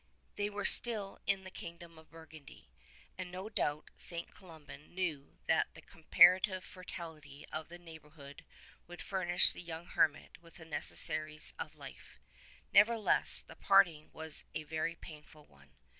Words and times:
They 0.35 0.49
were 0.49 0.65
still 0.65 1.19
in 1.27 1.43
the 1.43 1.51
Kingdom 1.51 1.99
of 1.99 2.09
Burgundy, 2.09 2.71
and 3.19 3.31
no 3.31 3.49
doubt 3.49 3.91
St. 3.97 4.33
Columban 4.33 4.95
knew 4.95 5.37
that 5.45 5.75
the 5.75 5.81
comparative 5.83 6.63
fertility 6.63 7.45
of 7.53 7.69
the 7.69 7.77
neighbourhood 7.77 8.43
would 8.87 9.03
furnish 9.03 9.51
the 9.51 9.61
young 9.61 9.85
hermit 9.85 10.41
with 10.41 10.55
the 10.55 10.65
necessaries 10.65 11.53
of 11.59 11.75
life; 11.75 12.17
nevertheless, 12.73 13.43
the 13.43 13.55
parting 13.55 14.09
was 14.11 14.43
a 14.55 14.63
very 14.63 14.95
painful 14.95 15.45
one. 15.45 15.69